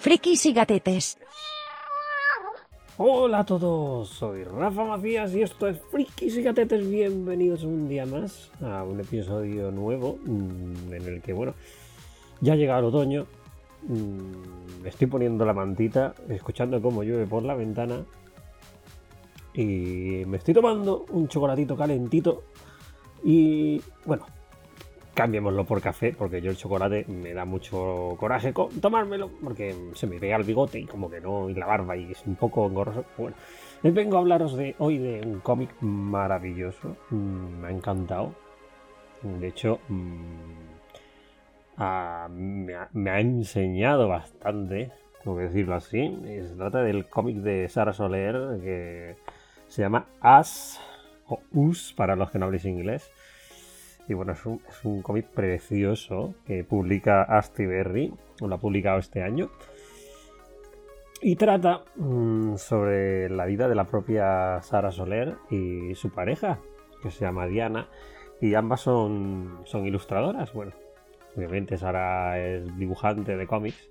Frikis 0.00 0.46
y 0.46 0.52
gatetes. 0.52 1.18
Hola 2.96 3.40
a 3.40 3.44
todos, 3.44 4.08
soy 4.08 4.44
Rafa 4.44 4.84
Macías 4.84 5.34
y 5.34 5.42
esto 5.42 5.68
es 5.68 5.78
Frikis 5.90 6.36
y 6.36 6.42
Gatetes. 6.42 6.88
Bienvenidos 6.88 7.64
un 7.64 7.88
día 7.88 8.04
más 8.04 8.50
a 8.60 8.82
un 8.84 9.00
episodio 9.00 9.70
nuevo 9.70 10.18
mm, 10.22 10.92
en 10.92 11.02
el 11.06 11.22
que, 11.22 11.32
bueno, 11.32 11.54
ya 12.40 12.56
llega 12.56 12.78
el 12.78 12.84
otoño. 12.84 13.26
mm, 13.88 14.82
Me 14.82 14.88
estoy 14.90 15.06
poniendo 15.06 15.44
la 15.46 15.54
mantita, 15.54 16.14
escuchando 16.28 16.80
cómo 16.82 17.02
llueve 17.02 17.26
por 17.26 17.42
la 17.42 17.54
ventana. 17.54 18.04
Y 19.54 20.24
me 20.26 20.36
estoy 20.36 20.54
tomando 20.54 21.06
un 21.10 21.26
chocolatito 21.28 21.76
calentito. 21.76 22.44
Y 23.24 23.80
bueno, 24.04 24.26
cambiémoslo 25.14 25.64
por 25.64 25.80
café, 25.80 26.14
porque 26.16 26.40
yo 26.40 26.50
el 26.50 26.56
chocolate 26.56 27.04
me 27.08 27.32
da 27.34 27.44
mucho 27.44 28.16
coraje 28.18 28.52
co- 28.52 28.70
tomármelo, 28.80 29.30
porque 29.42 29.74
se 29.94 30.06
me 30.06 30.18
pega 30.18 30.36
el 30.36 30.44
bigote 30.44 30.78
y 30.78 30.86
como 30.86 31.10
que 31.10 31.20
no, 31.20 31.48
y 31.50 31.54
la 31.54 31.66
barba, 31.66 31.96
y 31.96 32.12
es 32.12 32.24
un 32.26 32.36
poco 32.36 32.66
engorroso. 32.66 33.04
Bueno, 33.16 33.36
vengo 33.82 34.16
a 34.16 34.20
hablaros 34.20 34.56
de 34.56 34.74
hoy 34.78 34.98
de 34.98 35.20
un 35.26 35.40
cómic 35.40 35.70
maravilloso, 35.80 36.96
mm, 37.10 37.60
me 37.60 37.68
ha 37.68 37.70
encantado. 37.70 38.34
De 39.22 39.48
hecho, 39.48 39.80
mm, 39.88 40.52
ah, 41.76 42.28
me, 42.30 43.10
ha, 43.10 43.20
enseñado 43.20 44.08
bastante, 44.08 44.92
tengo 45.22 45.36
que 45.36 45.44
decirlo 45.44 45.74
así. 45.74 46.18
Se 46.48 46.54
trata 46.56 46.82
del 46.82 47.06
cómic 47.08 47.36
de 47.38 47.68
Sara 47.68 47.92
Soler, 47.92 48.60
que 48.62 49.16
se 49.68 49.82
llama 49.82 50.06
As, 50.20 50.80
o 51.26 51.40
Us, 51.52 51.92
para 51.96 52.16
los 52.16 52.30
que 52.30 52.38
no 52.38 52.46
habléis 52.46 52.64
inglés. 52.64 53.10
Y 54.10 54.14
bueno, 54.14 54.32
es 54.32 54.44
un, 54.44 54.60
es 54.68 54.84
un 54.84 55.02
cómic 55.02 55.28
precioso 55.28 56.34
que 56.44 56.64
publica 56.64 57.22
Asti 57.22 57.64
Berry, 57.64 58.12
o 58.40 58.48
lo 58.48 58.56
ha 58.56 58.58
publicado 58.58 58.98
este 58.98 59.22
año. 59.22 59.50
Y 61.22 61.36
trata 61.36 61.84
mm, 61.94 62.56
sobre 62.56 63.30
la 63.30 63.46
vida 63.46 63.68
de 63.68 63.76
la 63.76 63.84
propia 63.84 64.60
Sara 64.62 64.90
Soler 64.90 65.36
y 65.48 65.94
su 65.94 66.10
pareja, 66.10 66.58
que 67.04 67.12
se 67.12 67.20
llama 67.20 67.46
Diana. 67.46 67.86
Y 68.40 68.54
ambas 68.54 68.80
son, 68.80 69.60
son 69.64 69.86
ilustradoras. 69.86 70.52
Bueno, 70.52 70.72
obviamente 71.36 71.78
Sara 71.78 72.40
es 72.40 72.76
dibujante 72.76 73.36
de 73.36 73.46
cómics. 73.46 73.88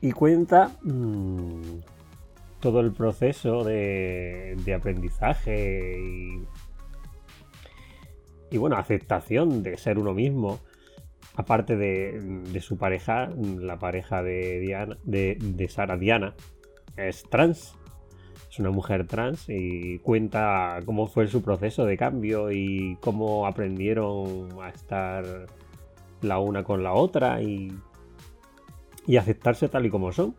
Y 0.00 0.12
cuenta 0.12 0.70
mm, 0.84 1.80
todo 2.60 2.78
el 2.78 2.92
proceso 2.92 3.64
de, 3.64 4.54
de 4.64 4.74
aprendizaje 4.74 5.98
y 5.98 6.46
y 8.50 8.58
bueno, 8.58 8.76
aceptación 8.76 9.62
de 9.62 9.76
ser 9.76 9.98
uno 9.98 10.14
mismo. 10.14 10.60
Aparte 11.34 11.76
de, 11.76 12.60
su 12.60 12.78
pareja, 12.78 13.28
la 13.36 13.78
pareja 13.78 14.22
de, 14.22 14.58
Diana, 14.60 14.96
de, 15.04 15.66
Sara 15.68 15.96
Diana, 15.98 16.34
es 16.96 17.24
trans. 17.24 17.74
Es 18.50 18.58
una 18.58 18.70
mujer 18.70 19.06
trans 19.06 19.46
y 19.48 19.98
cuenta 19.98 20.80
cómo 20.86 21.08
fue 21.08 21.26
su 21.26 21.42
proceso 21.42 21.84
de 21.84 21.98
cambio 21.98 22.50
y 22.50 22.96
cómo 23.00 23.46
aprendieron 23.46 24.48
a 24.62 24.70
estar 24.70 25.46
la 26.22 26.38
una 26.38 26.64
con 26.64 26.82
la 26.82 26.94
otra 26.94 27.42
y, 27.42 27.70
y 29.06 29.16
aceptarse 29.18 29.68
tal 29.68 29.84
y 29.84 29.90
como 29.90 30.12
son. 30.12 30.34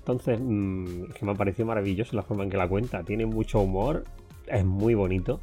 Entonces, 0.00 0.40
mm, 0.42 1.12
que 1.12 1.24
me 1.24 1.32
ha 1.32 1.34
parecido 1.34 1.66
maravilloso 1.66 2.16
la 2.16 2.22
forma 2.22 2.42
en 2.42 2.50
que 2.50 2.56
la 2.56 2.68
cuenta. 2.68 3.04
Tiene 3.04 3.26
mucho 3.26 3.60
humor, 3.60 4.04
es 4.48 4.64
muy 4.64 4.94
bonito. 4.94 5.40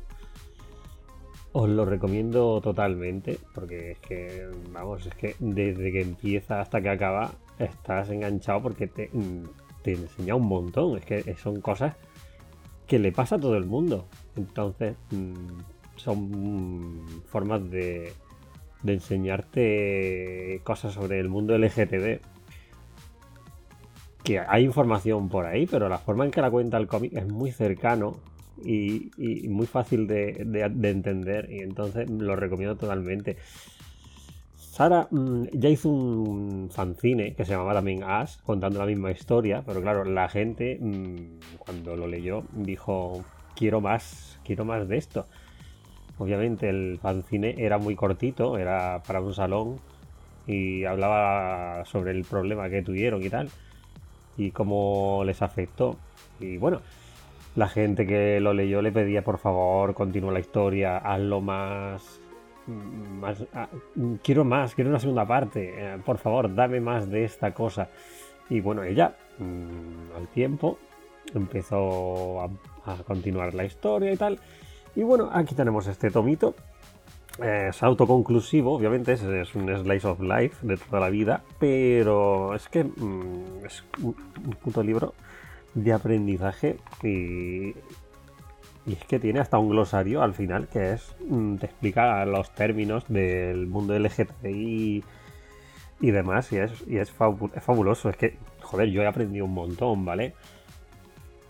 Os 1.60 1.68
lo 1.68 1.86
recomiendo 1.86 2.62
totalmente, 2.62 3.40
porque 3.56 3.94
es 3.94 4.00
que, 4.00 4.48
vamos, 4.72 5.08
es 5.08 5.16
que 5.16 5.36
desde 5.40 5.92
que 5.92 6.02
empieza 6.02 6.62
hasta 6.62 6.82
que 6.82 6.90
acaba 6.90 7.32
estás 7.58 8.12
enganchado 8.12 8.62
porque 8.62 8.86
te, 8.86 9.10
mm, 9.12 9.42
te 9.82 9.94
enseña 9.94 10.36
un 10.36 10.46
montón. 10.48 11.00
Es 11.00 11.06
que 11.06 11.34
son 11.34 11.60
cosas 11.60 11.96
que 12.86 13.00
le 13.00 13.12
pasa 13.12 13.38
a 13.38 13.40
todo 13.40 13.58
el 13.58 13.66
mundo. 13.66 14.06
Entonces, 14.36 14.98
mm, 15.10 15.34
son 15.96 16.30
mm, 16.30 17.22
formas 17.26 17.68
de, 17.72 18.14
de 18.84 18.94
enseñarte 18.94 20.62
cosas 20.64 20.94
sobre 20.94 21.20
el 21.20 21.28
mundo 21.28 21.58
LGTB. 21.58 22.22
Que 24.24 24.40
hay 24.48 24.64
información 24.64 25.28
por 25.28 25.48
ahí, 25.48 25.66
pero 25.66 25.90
la 25.90 25.98
forma 25.98 26.24
en 26.24 26.30
que 26.30 26.42
la 26.42 26.52
cuenta 26.52 26.78
el 26.78 26.86
cómic 26.86 27.14
es 27.14 27.28
muy 27.28 27.52
cercano 27.52 28.18
y, 28.64 29.12
muy 29.50 29.66
fácil 29.68 30.08
de, 30.08 30.44
de- 30.46 30.70
de 30.70 30.90
entender 30.90 31.50
y 31.52 31.60
entonces 31.62 32.10
lo 32.10 32.36
recomiendo 32.36 32.76
totalmente. 32.76 33.38
Sara 34.56 35.08
mm, 35.10 35.46
ya 35.54 35.70
hizo 35.70 35.90
un 35.90 36.70
fanzine 36.72 37.34
que 37.36 37.46
se 37.46 37.52
llamaba 37.54 37.74
también 37.74 38.04
As, 38.04 38.38
contando 38.38 38.80
la 38.80 38.86
misma 38.86 39.12
historia, 39.12 39.64
pero 39.66 39.82
claro, 39.82 40.04
la 40.06 40.30
gente 40.30 40.78
mm, 40.80 41.58
cuando 41.60 41.96
lo 41.96 42.08
leyó 42.08 42.44
dijo, 42.52 43.24
quiero 43.56 43.82
más, 43.82 44.40
quiero 44.44 44.66
más 44.66 44.88
de 44.88 44.98
esto. 44.98 45.26
Obviamente 46.20 46.70
el 46.70 47.00
fanzine 47.02 47.56
era 47.58 47.78
muy 47.78 47.96
cortito, 47.96 48.58
era 48.58 49.02
para 49.06 49.22
un 49.22 49.34
salón 49.34 49.80
y 50.48 50.84
hablaba 50.86 51.86
sobre 51.86 52.12
el 52.12 52.24
problema 52.24 52.70
que 52.70 52.82
tuvieron 52.82 53.22
y 53.24 53.30
tal, 53.30 53.50
y 54.38 54.52
cómo 54.52 55.24
les 55.26 55.42
afectó. 55.42 55.98
Y 56.40 56.58
bueno, 56.58 56.82
la 57.58 57.68
gente 57.68 58.06
que 58.06 58.40
lo 58.40 58.54
leyó 58.54 58.84
le 58.84 58.92
pedía 58.92 59.24
por 59.24 59.40
favor, 59.40 59.96
continúa 59.96 60.32
la 60.32 60.40
historia, 60.40 61.00
hazlo 61.00 61.42
más. 61.42 62.22
más 62.68 63.44
ah, 63.52 63.68
quiero 64.22 64.46
más, 64.46 64.76
quiero 64.76 64.92
una 64.92 65.00
segunda 65.00 65.26
parte, 65.26 65.74
eh, 65.76 65.98
por 66.06 66.20
favor, 66.20 66.54
dame 66.54 66.80
más 66.80 67.10
de 67.10 67.24
esta 67.24 67.56
cosa. 67.56 67.90
Y 68.48 68.62
bueno, 68.62 68.84
ella, 68.84 69.16
mm, 69.40 70.16
al 70.16 70.28
tiempo, 70.28 70.78
empezó 71.34 72.42
a, 72.42 72.50
continuar 73.08 73.56
la 73.56 73.66
historia 73.66 74.14
y 74.14 74.18
tal. 74.18 74.40
Y 74.96 75.02
bueno, 75.02 75.32
aquí 75.34 75.56
tenemos 75.56 75.88
este 75.88 76.12
tomito. 76.12 76.54
Eh, 77.42 77.70
es 77.70 77.82
autoconclusivo, 77.82 78.76
obviamente, 78.76 79.14
es, 79.14 79.24
es 79.24 79.56
un 79.56 79.76
slice 79.76 80.08
of 80.08 80.22
life 80.22 80.56
de 80.62 80.78
toda 80.78 81.00
la 81.00 81.10
vida, 81.10 81.42
pero 81.58 82.54
es 82.54 82.70
que 82.70 82.84
mm, 82.84 83.66
es 83.66 83.84
un, 84.04 84.16
un 84.46 84.54
puto 84.62 84.84
libro 84.84 85.16
de 85.74 85.94
aprendizaje 85.94 86.78
y, 87.04 87.70
y 88.86 88.94
es 88.94 89.04
que 89.08 89.20
tiene 89.20 89.40
hasta 89.40 89.58
un 89.60 89.70
glosario 89.70 90.22
al 90.24 90.34
final 90.34 90.68
que 90.68 90.94
es 90.94 91.16
mm, 91.30 91.56
te 91.58 91.66
explica 91.68 92.26
los 92.26 92.50
términos 92.56 93.06
del 93.08 93.68
mundo 93.68 93.94
LGTBI 93.98 95.04
y 96.00 96.12
demás 96.12 96.52
y 96.52 96.58
es, 96.58 96.72
y 96.88 96.98
es, 96.98 97.16
fabu- 97.18 97.52
es 97.56 97.64
fabuloso. 97.64 98.10
Es 98.10 98.18
que, 98.18 98.38
joder, 98.62 98.90
yo 98.90 99.02
he 99.02 99.08
aprendido 99.08 99.46
un 99.46 99.54
montón, 99.54 100.06
¿vale? 100.06 100.34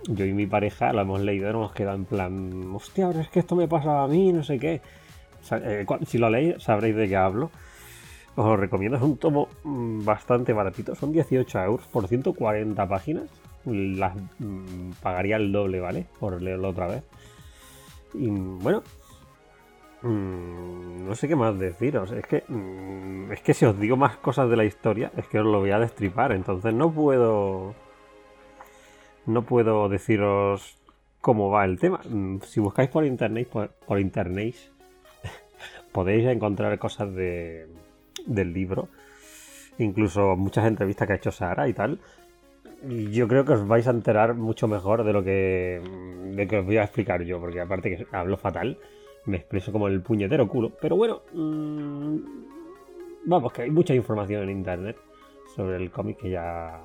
Yo 0.07 0.25
y 0.25 0.31
mi 0.33 0.45
pareja 0.47 0.94
lo 0.94 1.01
hemos 1.01 1.19
leído 1.22 1.50
y 1.50 1.53
nos 1.53 1.73
queda 1.73 1.94
en 1.94 2.06
plan, 2.06 2.72
hostia, 2.73 3.07
ahora 3.07 3.22
es 3.22 3.29
que 3.29 3.39
esto 3.39 3.56
me 3.57 3.67
pasa 3.67 4.03
a 4.03 4.07
mí, 4.07 4.31
no 4.31 4.44
sé 4.44 4.57
qué. 4.57 4.81
Eh, 5.51 5.85
si 6.06 6.17
lo 6.17 6.29
leéis 6.29 6.63
sabréis 6.63 6.95
de 6.95 7.07
qué 7.09 7.16
hablo. 7.17 7.51
Os 8.35 8.57
recomiendo, 8.59 8.97
es 8.97 9.03
un 9.03 9.17
tomo 9.17 9.50
mm, 9.63 10.06
bastante 10.06 10.53
baratito, 10.53 10.95
son 10.95 11.11
18 11.11 11.59
euros 11.63 11.88
por 11.88 12.07
140 12.07 12.88
páginas. 12.88 13.29
Las 13.67 14.16
mm, 14.39 14.91
pagaría 15.01 15.35
el 15.35 15.51
doble, 15.51 15.81
¿vale? 15.81 16.05
Por 16.19 16.41
leerlo 16.41 16.69
otra 16.69 16.88
vez. 16.88 17.03
Y 18.13 18.29
bueno, 18.29 18.81
mm, 20.01 21.05
no 21.05 21.16
sé 21.16 21.28
qué 21.28 21.35
más 21.35 21.59
deciros. 21.59 22.11
Es 22.11 22.25
que, 22.25 22.44
mm, 22.47 23.31
es 23.33 23.41
que 23.41 23.53
si 23.53 23.66
os 23.66 23.77
digo 23.77 23.97
más 23.97 24.17
cosas 24.17 24.50
de 24.50 24.56
la 24.56 24.63
historia, 24.63 25.11
es 25.17 25.27
que 25.27 25.39
os 25.39 25.45
lo 25.45 25.59
voy 25.59 25.72
a 25.72 25.79
destripar. 25.79 26.31
Entonces 26.31 26.73
no 26.73 26.91
puedo. 26.91 27.75
No 29.25 29.41
puedo 29.41 29.89
deciros 29.89 30.77
cómo 31.19 31.50
va 31.50 31.66
el 31.66 31.77
tema. 31.77 32.00
Si 32.44 32.62
buscáis 32.62 32.89
por 32.89 33.06
internet, 33.06 33.50
por, 33.50 33.69
por 33.69 34.00
internet, 34.00 34.56
podéis 35.91 36.25
encontrar 36.27 36.80
cosas 36.80 37.13
de, 37.13 37.68
del 38.25 38.53
libro. 38.53 38.88
Incluso 39.80 40.38
muchas 40.38 40.65
entrevistas 40.65 41.06
que 41.06 41.13
ha 41.13 41.18
hecho 41.18 41.31
Sara 41.31 41.68
y 41.68 41.74
tal. 41.74 42.00
Yo 42.83 43.27
creo 43.27 43.44
que 43.44 43.53
os 43.53 43.68
vais 43.68 43.88
a 43.88 43.91
enterar 43.91 44.35
mucho 44.35 44.68
mejor 44.68 45.03
de 45.03 45.12
lo 45.13 45.24
que, 45.24 45.81
de 46.35 46.47
que 46.47 46.59
os 46.59 46.65
voy 46.65 46.77
a 46.77 46.83
explicar 46.83 47.24
yo, 47.24 47.39
porque 47.39 47.59
aparte 47.59 47.97
que 47.97 48.07
hablo 48.15 48.38
fatal, 48.38 48.77
me 49.25 49.38
expreso 49.38 49.71
como 49.71 49.88
el 49.88 50.01
puñetero 50.01 50.47
culo. 50.47 50.71
Pero 50.79 50.95
bueno, 50.95 51.21
mm, 51.33 52.18
vamos, 53.25 53.51
que 53.51 53.63
hay 53.63 53.71
mucha 53.71 53.95
información 53.95 54.44
en 54.44 54.50
internet 54.51 54.95
sobre 55.56 55.77
el 55.77 55.89
cómic 55.91 56.18
que 56.18 56.29
ya. 56.29 56.81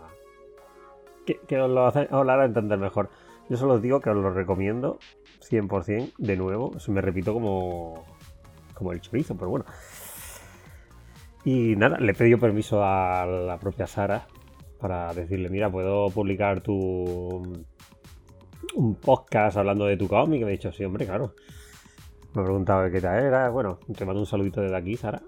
que, 1.27 1.61
os 1.61 1.71
lo 1.71 1.87
hace- 1.87 2.09
os 2.11 2.25
lo 2.27 2.33
hará 2.33 2.47
entender 2.47 2.79
mejor. 2.79 3.09
Yo 3.49 3.57
solo 3.57 3.75
os 3.75 3.83
digo 3.83 4.01
que 4.01 4.11
os 4.11 4.17
lo 4.17 4.33
recomiendo 4.33 4.99
100%, 5.41 6.13
de 6.19 6.37
nuevo, 6.37 6.73
me 6.89 7.01
repito 7.01 7.33
como, 7.35 8.05
como 8.75 8.93
el 8.93 9.01
chorizo, 9.01 9.37
pero 9.37 9.51
bueno. 9.51 9.65
Y 11.45 11.77
nada, 11.77 11.99
le 11.99 12.15
pedido 12.15 12.39
permiso 12.39 12.83
a 12.85 13.27
la 13.27 13.59
propia 13.59 13.87
Sara 13.87 14.27
para 14.83 15.15
decirle, 15.15 15.49
mira, 15.49 15.71
puedo 15.71 16.11
publicar 16.11 16.61
tu 16.61 17.65
un 18.75 18.95
podcast 18.97 19.57
hablando 19.57 19.87
de 19.87 19.97
tu 19.97 20.09
cómic. 20.09 20.41
Me 20.41 20.49
ha 20.49 20.51
dicho, 20.51 20.73
sí, 20.73 20.85
hombre, 20.85 21.07
claro. 21.07 21.35
Me 22.35 22.43
ha 22.43 22.45
preguntado 22.45 22.91
qué 22.91 23.01
tal 23.01 23.23
era. 23.23 23.49
Bueno, 23.51 23.79
te 23.97 24.05
mando 24.05 24.21
un 24.21 24.27
saludito 24.27 24.61
desde 24.61 24.77
aquí, 24.77 24.97
Sara. 24.97 25.23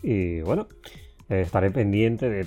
Y 0.00 0.40
bueno, 0.42 0.68
estaré 1.28 1.72
pendiente 1.72 2.30
de 2.30 2.46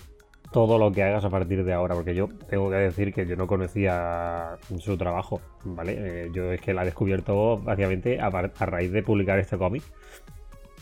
todo 0.53 0.77
lo 0.77 0.93
que 0.93 1.03
hagas 1.03 1.25
a 1.25 1.29
partir 1.29 1.65
de 1.65 1.73
ahora, 1.73 1.93
porque 1.95 2.15
yo 2.15 2.29
tengo 2.49 2.69
que 2.69 2.77
decir 2.77 3.13
que 3.13 3.25
yo 3.25 3.35
no 3.35 3.45
conocía 3.45 4.57
su 4.79 4.97
trabajo, 4.97 5.41
¿vale? 5.65 5.95
Eh, 5.97 6.31
yo 6.33 6.53
es 6.53 6.61
que 6.61 6.73
la 6.73 6.83
he 6.83 6.85
descubierto 6.85 7.57
básicamente 7.57 8.21
a, 8.21 8.29
raíz 8.29 8.93
de 8.93 9.03
publicar 9.03 9.39
este 9.39 9.57
cómic, 9.57 9.83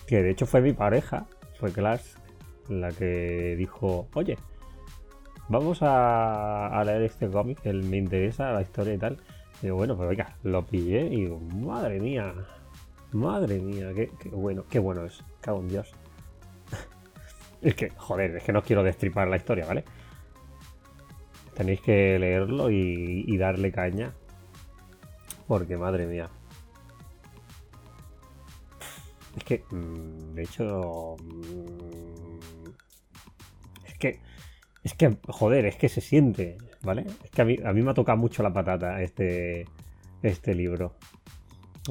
que 0.06 0.22
de 0.22 0.30
hecho 0.30 0.46
fue 0.46 0.62
mi 0.62 0.74
pareja, 0.74 1.26
fue 1.60 1.72
Clash, 1.72 2.14
la 2.68 2.92
que 2.92 3.56
dijo, 3.58 4.08
oye, 4.14 4.38
vamos 5.50 5.80
a, 5.82 6.82
leer 6.86 7.02
este 7.02 7.30
cómic, 7.30 7.60
él 7.66 7.84
me 7.84 7.98
interesa 7.98 8.52
la 8.52 8.62
historia 8.62 8.94
y 8.94 8.98
tal. 8.98 9.18
Y 9.62 9.70
bueno, 9.72 9.98
pues 9.98 10.10
venga, 10.10 10.36
lo 10.44 10.66
pillé 10.66 11.08
y 11.08 11.22
digo, 11.22 11.40
madre 11.40 12.00
mía, 12.00 12.34
madre 13.12 13.60
mía, 13.60 13.92
qué, 13.94 14.10
bueno, 14.30 14.64
qué 14.70 14.80
bueno 14.80 15.04
es, 15.04 15.22
cago 15.42 15.60
en 15.60 15.68
Dios. 15.68 15.92
Es 17.62 17.76
que, 17.76 17.90
joder, 17.90 18.38
es 18.38 18.44
que 18.44 18.54
no 18.54 18.64
quiero 18.64 18.84
destripar 18.84 19.28
la 19.28 19.36
historia, 19.36 19.66
¿vale? 19.66 19.84
Tenéis 21.56 21.82
que 21.82 22.18
leerlo 22.18 22.70
y, 22.72 23.38
darle 23.38 23.70
caña. 23.74 24.14
Porque, 25.46 25.76
madre 25.76 26.06
mía. 26.06 26.30
Es 29.36 29.44
que, 29.44 29.66
mm, 29.70 30.36
de 30.36 30.44
hecho... 30.44 31.18
Mm, 31.22 32.70
es 33.86 33.94
que... 33.98 34.29
Es 34.84 34.94
que, 34.94 35.18
joder, 35.28 35.66
es 35.66 35.76
que 35.76 35.90
se 35.90 36.02
siente, 36.02 36.58
¿vale? 36.82 37.06
Es 37.24 37.32
que 37.32 37.42
a 37.42 37.46
mí, 37.46 37.58
a 37.64 37.74
mí 37.74 37.82
me 37.82 37.92
ha 37.92 37.94
tocado 37.94 38.18
mucho 38.18 38.44
la 38.44 38.54
patata 38.54 39.02
este, 39.02 39.66
este 40.24 40.56
libro. 40.56 40.94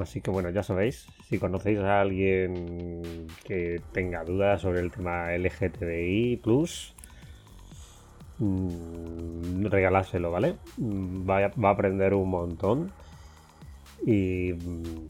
Así 0.00 0.20
que 0.20 0.30
bueno, 0.30 0.50
ya 0.50 0.62
sabéis, 0.62 1.06
si 1.28 1.38
conocéis 1.38 1.78
a 1.80 2.00
alguien 2.00 3.26
que 3.44 3.80
tenga 3.92 4.24
dudas 4.24 4.60
sobre 4.60 4.80
el 4.80 4.90
tema 4.90 5.32
LGTBI, 5.32 6.40
mmm, 8.38 9.66
regalárselo, 9.66 10.30
¿vale? 10.30 10.56
Va 10.78 11.46
a, 11.46 11.70
aprender 11.70 12.14
un 12.14 12.30
montón 12.30 12.92
y 14.06 14.52
mm, 14.52 15.06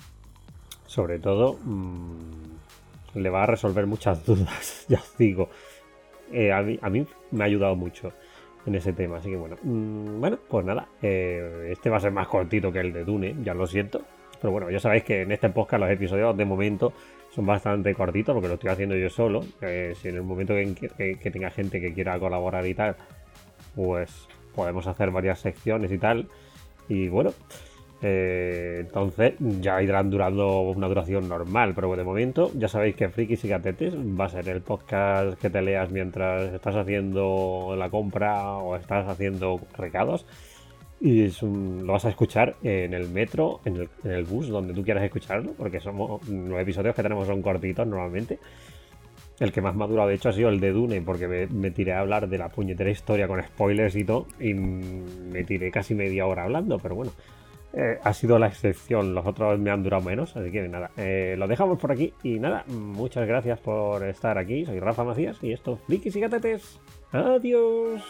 sobre 0.86 1.18
todo 1.18 1.58
mm, 1.62 3.18
le 3.18 3.30
va 3.30 3.42
a 3.42 3.46
resolver 3.46 3.86
muchas 3.86 4.24
dudas, 4.26 4.86
ya 4.88 4.98
os 4.98 5.16
digo. 5.18 5.50
Eh, 6.32 6.52
a, 6.52 6.62
mí, 6.62 6.78
a, 6.80 6.90
mí, 6.90 7.06
me 7.30 7.44
ha 7.44 7.46
ayudado 7.46 7.76
mucho 7.76 8.12
en 8.66 8.74
ese 8.74 8.92
tema, 8.92 9.18
así 9.18 9.30
que 9.30 9.36
bueno. 9.36 9.56
Mm, 9.62 10.20
bueno, 10.20 10.38
pues 10.48 10.64
nada, 10.64 10.88
eh, 11.02 11.68
este 11.70 11.90
va 11.90 11.96
a 11.96 12.00
ser 12.00 12.12
más 12.12 12.28
cortito 12.28 12.72
que 12.72 12.80
el 12.80 12.92
de 12.92 13.04
Dune, 13.04 13.36
ya 13.42 13.54
lo 13.54 13.66
siento. 13.66 14.02
Pero 14.40 14.52
bueno, 14.52 14.70
ya 14.70 14.78
sabéis 14.78 15.04
que 15.04 15.22
en 15.22 15.32
este 15.32 15.48
podcast 15.48 15.80
los 15.80 15.90
episodios 15.90 16.36
de 16.36 16.44
momento 16.44 16.92
son 17.30 17.44
bastante 17.44 17.94
cortitos 17.94 18.34
porque 18.34 18.48
lo 18.48 18.54
estoy 18.54 18.70
haciendo 18.70 18.96
yo 18.96 19.10
solo. 19.10 19.44
Eh, 19.60 19.94
si 20.00 20.08
en 20.08 20.16
el 20.16 20.22
momento 20.22 20.54
que, 20.54 21.30
tenga 21.32 21.50
gente 21.50 21.80
que 21.80 21.92
quiera 21.92 22.18
colaborar 22.18 22.66
y 22.66 22.74
tal, 22.74 22.96
pues 23.74 24.28
podemos 24.54 24.86
hacer 24.86 25.10
varias 25.10 25.40
secciones 25.40 25.90
y 25.90 25.98
tal. 25.98 26.28
Y 26.88 27.08
bueno, 27.08 27.32
eh, 28.00 28.76
entonces 28.80 29.34
ya 29.38 29.82
irán 29.82 30.08
durando 30.10 30.60
una 30.60 30.86
duración 30.86 31.28
normal, 31.28 31.72
pero 31.74 31.94
de 31.96 32.04
momento 32.04 32.52
ya 32.54 32.68
sabéis 32.68 32.94
que 32.94 33.08
Frikis 33.08 33.44
y 33.44 33.48
Gatetes 33.48 33.94
va 33.96 34.26
a 34.26 34.28
ser 34.28 34.48
el 34.48 34.60
podcast 34.60 35.40
que 35.40 35.50
te 35.50 35.60
leas 35.62 35.90
mientras 35.90 36.52
estás 36.52 36.76
haciendo 36.76 37.74
la 37.76 37.90
compra 37.90 38.56
o 38.58 38.76
estás 38.76 39.08
haciendo 39.08 39.60
recados. 39.76 40.26
Y 41.00 41.28
lo 41.40 41.92
vas 41.92 42.04
a 42.06 42.08
escuchar 42.08 42.56
en 42.62 42.92
el 42.92 43.08
metro, 43.08 43.60
en 43.64 43.88
el, 44.02 44.24
bus, 44.24 44.48
donde 44.48 44.74
tú 44.74 44.82
quieras 44.82 45.04
escucharlo, 45.04 45.52
porque 45.52 45.78
somos 45.78 46.26
los 46.28 46.60
episodios 46.60 46.94
que 46.94 47.02
tenemos 47.04 47.26
son 47.26 47.40
cortitos 47.40 47.86
normalmente. 47.86 48.40
El 49.38 49.52
que 49.52 49.60
más 49.60 49.76
maduro 49.76 50.04
de 50.08 50.14
hecho 50.14 50.30
ha 50.30 50.32
sido 50.32 50.48
el 50.48 50.58
de 50.58 50.72
Dune, 50.72 51.00
porque 51.02 51.28
me, 51.28 51.70
tiré 51.70 51.92
a 51.92 52.00
hablar 52.00 52.28
de 52.28 52.38
la 52.38 52.48
puñetera 52.48 52.90
historia 52.90 53.28
con 53.28 53.40
spoilers 53.40 53.94
y 53.94 54.02
todo, 54.02 54.26
y 54.40 54.54
me 54.54 55.44
tiré 55.44 55.70
casi 55.70 55.94
media 55.94 56.26
hora 56.26 56.42
hablando, 56.42 56.80
pero 56.80 56.96
bueno, 56.96 57.12
eh, 57.72 57.98
ha 58.02 58.12
sido 58.14 58.38
la 58.38 58.46
excepción, 58.46 59.14
los 59.14 59.26
otros 59.26 59.58
me 59.58 59.70
han 59.70 59.82
durado 59.82 60.02
menos, 60.02 60.36
así 60.36 60.50
que 60.50 60.68
nada, 60.68 60.90
eh, 60.96 61.34
lo 61.38 61.46
dejamos 61.46 61.78
por 61.78 61.92
aquí 61.92 62.14
y 62.22 62.38
nada, 62.38 62.64
muchas 62.68 63.26
gracias 63.26 63.60
por 63.60 64.04
estar 64.04 64.38
aquí, 64.38 64.64
soy 64.64 64.80
Rafa 64.80 65.04
Macías 65.04 65.38
y 65.42 65.52
esto, 65.52 65.76
Flikis 65.86 66.16
y 66.16 66.20
Gatetes, 66.20 66.80
adiós. 67.12 68.02